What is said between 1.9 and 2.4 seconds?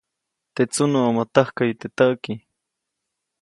täʼki.